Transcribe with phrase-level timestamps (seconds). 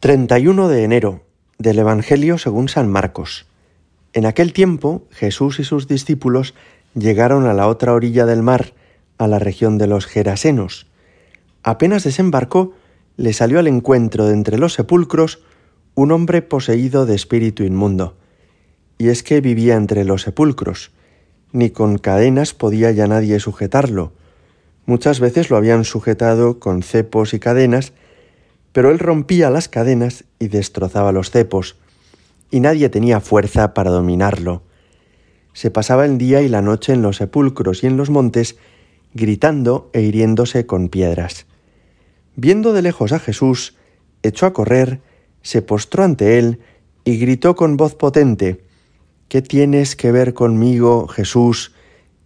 [0.00, 1.22] 31 de enero
[1.58, 3.46] del Evangelio según San Marcos.
[4.12, 6.54] En aquel tiempo Jesús y sus discípulos
[6.94, 8.74] llegaron a la otra orilla del mar,
[9.18, 10.86] a la región de los Gerasenos.
[11.64, 12.74] Apenas desembarcó,
[13.16, 15.42] le salió al encuentro de entre los sepulcros
[15.96, 18.16] un hombre poseído de espíritu inmundo.
[18.98, 20.92] Y es que vivía entre los sepulcros.
[21.50, 24.12] Ni con cadenas podía ya nadie sujetarlo.
[24.86, 27.92] Muchas veces lo habían sujetado con cepos y cadenas,
[28.78, 31.74] pero él rompía las cadenas y destrozaba los cepos,
[32.48, 34.62] y nadie tenía fuerza para dominarlo.
[35.52, 38.56] Se pasaba el día y la noche en los sepulcros y en los montes,
[39.14, 41.46] gritando e hiriéndose con piedras.
[42.36, 43.74] Viendo de lejos a Jesús,
[44.22, 45.00] echó a correr,
[45.42, 46.60] se postró ante él
[47.02, 48.62] y gritó con voz potente,
[49.26, 51.74] ¿Qué tienes que ver conmigo, Jesús,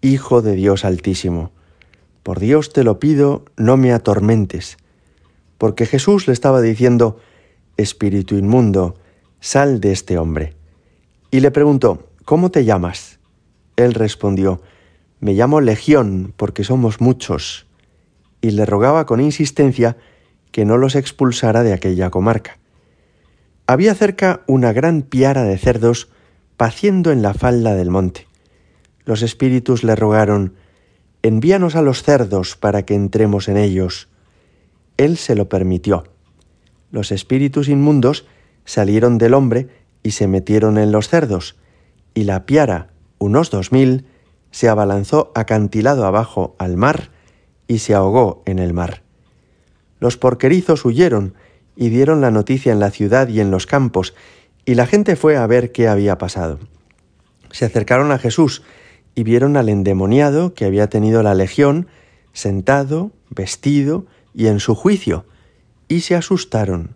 [0.03, 1.51] Hijo de Dios Altísimo?
[2.23, 4.77] Por Dios te lo pido, no me atormentes
[5.63, 7.21] porque Jesús le estaba diciendo,
[7.77, 8.97] Espíritu inmundo,
[9.39, 10.57] sal de este hombre.
[11.31, 13.21] Y le preguntó, ¿cómo te llamas?
[13.77, 14.61] Él respondió,
[15.21, 17.69] me llamo Legión, porque somos muchos.
[18.41, 19.97] Y le rogaba con insistencia
[20.51, 22.59] que no los expulsara de aquella comarca.
[23.69, 26.09] Había cerca una gran piara de cerdos
[26.57, 28.27] paciendo en la falda del monte.
[29.05, 30.55] Los espíritus le rogaron,
[31.23, 34.09] envíanos a los cerdos para que entremos en ellos.
[35.05, 36.05] Él se lo permitió.
[36.91, 38.27] Los espíritus inmundos
[38.65, 39.69] salieron del hombre
[40.03, 41.57] y se metieron en los cerdos,
[42.15, 44.05] y la piara, unos dos mil,
[44.53, 47.11] se abalanzó acantilado abajo al mar
[47.67, 49.03] y se ahogó en el mar.
[49.99, 51.35] Los porquerizos huyeron
[51.75, 54.15] y dieron la noticia en la ciudad y en los campos,
[54.65, 56.61] y la gente fue a ver qué había pasado.
[57.51, 58.63] Se acercaron a Jesús
[59.15, 61.89] y vieron al endemoniado que había tenido la legión,
[62.33, 65.27] sentado, vestido, y en su juicio,
[65.89, 66.95] y se asustaron.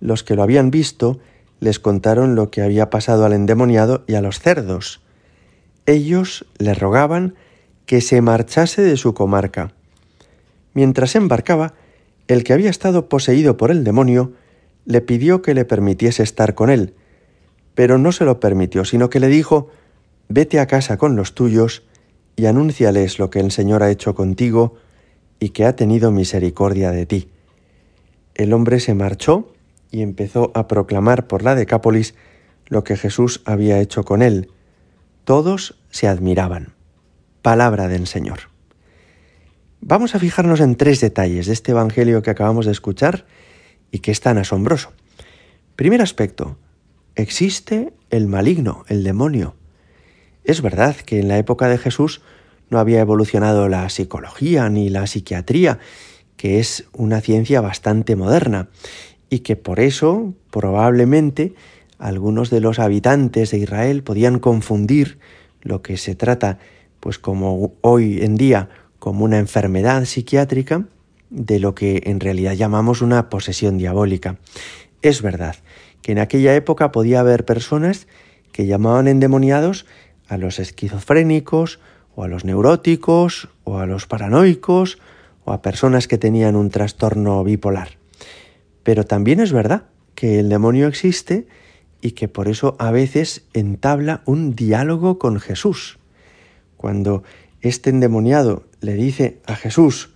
[0.00, 1.18] Los que lo habían visto
[1.60, 5.00] les contaron lo que había pasado al endemoniado y a los cerdos.
[5.86, 7.34] Ellos le rogaban
[7.86, 9.72] que se marchase de su comarca.
[10.74, 11.74] Mientras embarcaba,
[12.28, 14.32] el que había estado poseído por el demonio
[14.84, 16.94] le pidió que le permitiese estar con él,
[17.74, 19.68] pero no se lo permitió, sino que le dijo,
[20.28, 21.84] vete a casa con los tuyos
[22.36, 24.76] y anúnciales lo que el Señor ha hecho contigo
[25.42, 27.28] y que ha tenido misericordia de ti.
[28.36, 29.52] El hombre se marchó
[29.90, 32.14] y empezó a proclamar por la Decápolis
[32.68, 34.52] lo que Jesús había hecho con él.
[35.24, 36.74] Todos se admiraban.
[37.42, 38.38] Palabra del Señor.
[39.80, 43.26] Vamos a fijarnos en tres detalles de este Evangelio que acabamos de escuchar
[43.90, 44.92] y que es tan asombroso.
[45.74, 46.56] Primer aspecto,
[47.16, 49.56] existe el maligno, el demonio.
[50.44, 52.22] Es verdad que en la época de Jesús
[52.72, 55.78] no había evolucionado la psicología ni la psiquiatría,
[56.36, 58.70] que es una ciencia bastante moderna,
[59.28, 61.54] y que por eso probablemente
[61.98, 65.18] algunos de los habitantes de Israel podían confundir
[65.60, 66.58] lo que se trata,
[66.98, 70.86] pues como hoy en día, como una enfermedad psiquiátrica,
[71.28, 74.38] de lo que en realidad llamamos una posesión diabólica.
[75.02, 75.56] Es verdad
[76.00, 78.06] que en aquella época podía haber personas
[78.50, 79.86] que llamaban endemoniados
[80.28, 81.78] a los esquizofrénicos
[82.14, 84.98] o a los neuróticos, o a los paranoicos,
[85.44, 87.98] o a personas que tenían un trastorno bipolar.
[88.82, 89.84] Pero también es verdad
[90.14, 91.46] que el demonio existe
[92.00, 95.98] y que por eso a veces entabla un diálogo con Jesús.
[96.76, 97.22] Cuando
[97.60, 100.10] este endemoniado le dice a Jesús,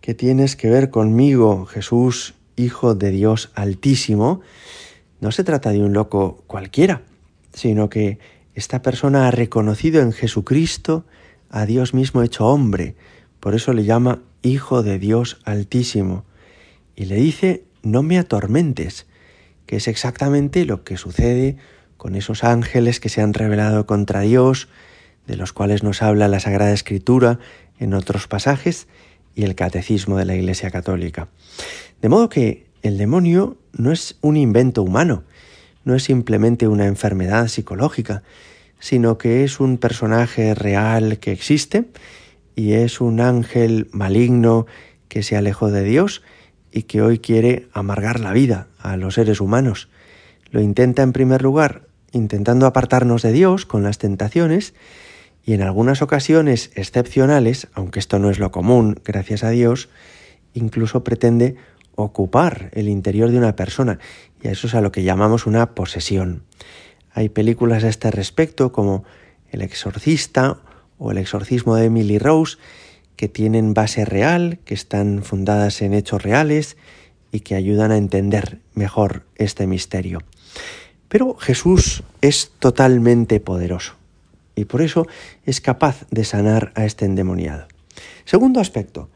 [0.00, 4.40] que tienes que ver conmigo, Jesús, Hijo de Dios Altísimo,
[5.20, 7.02] no se trata de un loco cualquiera,
[7.52, 8.18] sino que
[8.54, 11.04] esta persona ha reconocido en Jesucristo
[11.50, 12.94] a Dios mismo hecho hombre,
[13.40, 16.24] por eso le llama Hijo de Dios Altísimo,
[16.94, 19.06] y le dice, no me atormentes,
[19.66, 21.56] que es exactamente lo que sucede
[21.96, 24.68] con esos ángeles que se han revelado contra Dios,
[25.26, 27.38] de los cuales nos habla la Sagrada Escritura
[27.78, 28.86] en otros pasajes
[29.34, 31.28] y el Catecismo de la Iglesia Católica.
[32.00, 35.24] De modo que el demonio no es un invento humano,
[35.84, 38.22] no es simplemente una enfermedad psicológica,
[38.78, 41.84] sino que es un personaje real que existe
[42.54, 44.66] y es un ángel maligno
[45.08, 46.22] que se alejó de Dios
[46.72, 49.88] y que hoy quiere amargar la vida a los seres humanos.
[50.50, 54.74] Lo intenta en primer lugar intentando apartarnos de Dios con las tentaciones
[55.44, 59.88] y en algunas ocasiones excepcionales, aunque esto no es lo común, gracias a Dios,
[60.54, 61.56] incluso pretende
[61.94, 63.98] ocupar el interior de una persona
[64.42, 66.42] y a eso es a lo que llamamos una posesión.
[67.16, 69.04] Hay películas a este respecto como
[69.50, 70.58] El exorcista
[70.98, 72.58] o El exorcismo de Emily Rose
[73.16, 76.76] que tienen base real, que están fundadas en hechos reales
[77.32, 80.18] y que ayudan a entender mejor este misterio.
[81.08, 83.94] Pero Jesús es totalmente poderoso
[84.54, 85.06] y por eso
[85.46, 87.66] es capaz de sanar a este endemoniado.
[88.26, 89.08] Segundo aspecto,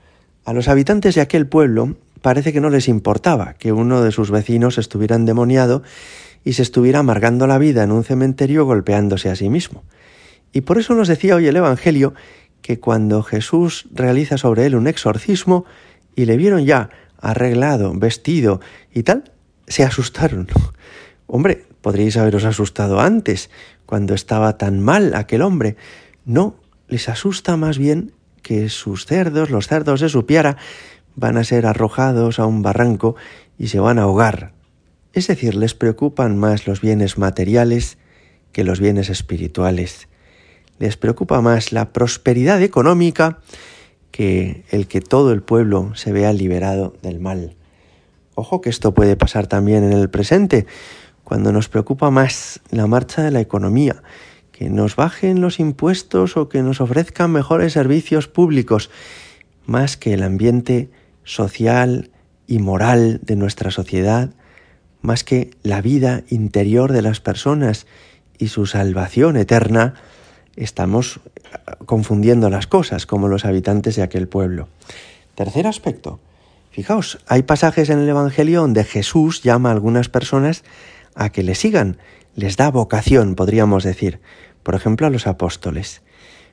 [0.47, 4.31] a los habitantes de aquel pueblo parece que no les importaba que uno de sus
[4.31, 5.83] vecinos estuviera endemoniado
[6.45, 9.83] y se estuviera amargando la vida en un cementerio golpeándose a sí mismo.
[10.53, 12.15] Y por eso nos decía hoy el Evangelio
[12.63, 15.65] que cuando Jesús realiza sobre él un exorcismo
[16.15, 16.91] y le vieron ya
[17.21, 18.61] arreglado, vestido
[18.93, 19.33] y tal,
[19.67, 20.49] se asustaron.
[21.27, 23.51] Hombre, podríais haberos asustado antes,
[23.87, 25.77] cuando estaba tan mal aquel hombre.
[26.25, 26.57] No,
[26.89, 28.13] les asusta más bien
[28.43, 30.57] que sus cerdos, los cerdos de su piara,
[31.15, 33.17] van a ser arrojados a un barranco
[33.59, 34.53] y se van a ahogar.
[35.13, 37.99] Es decir, les preocupan más los bienes materiales
[38.53, 40.09] que los bienes espirituales.
[40.79, 43.39] Les preocupa más la prosperidad económica
[44.11, 47.57] que el que todo el pueblo se vea liberado del mal.
[48.35, 50.67] Ojo que esto puede pasar también en el presente,
[51.25, 54.03] cuando nos preocupa más la marcha de la economía,
[54.53, 58.91] que nos bajen los impuestos o que nos ofrezcan mejores servicios públicos,
[59.67, 60.91] más que el ambiente
[61.25, 62.11] social
[62.47, 64.31] y moral de nuestra sociedad,
[65.03, 67.87] más que la vida interior de las personas
[68.39, 69.95] y su salvación eterna,
[70.57, 71.21] estamos
[71.87, 74.69] confundiendo las cosas como los habitantes de aquel pueblo.
[75.35, 76.21] Tercer aspecto.
[76.71, 80.63] Fijaos, hay pasajes en el Evangelio donde Jesús llama a algunas personas
[81.15, 81.99] a que le sigan,
[82.37, 84.21] les da vocación, podríamos decir,
[84.63, 86.03] por ejemplo a los apóstoles.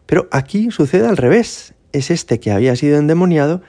[0.05, 3.61] Pero aquí sucede al revés, es este que había sido endemoniado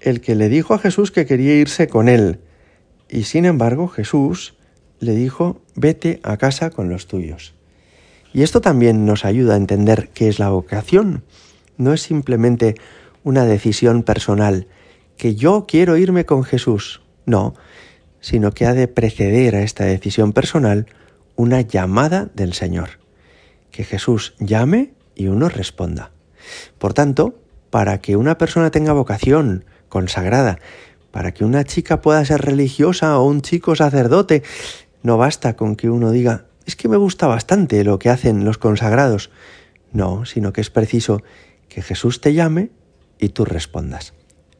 [0.00, 2.40] el que le dijo a Jesús que quería irse con él.
[3.14, 4.54] Y sin embargo Jesús
[4.98, 7.54] le dijo, vete a casa con los tuyos.
[8.32, 11.22] Y esto también nos ayuda a entender qué es la vocación.
[11.76, 12.74] No es simplemente
[13.22, 14.66] una decisión personal,
[15.16, 17.02] que yo quiero irme con Jesús.
[17.24, 17.54] No,
[18.20, 20.86] sino que ha de preceder a esta decisión personal
[21.36, 22.98] una llamada del Señor.
[23.70, 26.10] Que Jesús llame y uno responda.
[26.78, 27.38] Por tanto,
[27.70, 30.58] para que una persona tenga vocación consagrada,
[31.14, 34.42] para que una chica pueda ser religiosa o un chico sacerdote,
[35.04, 38.58] no basta con que uno diga, es que me gusta bastante lo que hacen los
[38.58, 39.30] consagrados.
[39.92, 41.22] No, sino que es preciso
[41.68, 42.70] que Jesús te llame
[43.20, 44.12] y tú respondas.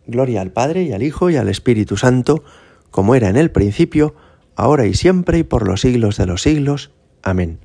[0.07, 2.45] Gloria al Padre y al Hijo y al Espíritu Santo,
[2.93, 4.15] como era en el principio,
[4.55, 6.93] ahora y siempre y por los siglos de los siglos.
[7.25, 7.64] Amén.